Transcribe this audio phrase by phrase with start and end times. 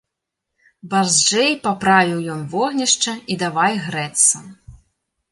[0.93, 4.37] Барзджэй паправіў ён вогнішча і давай грэцца.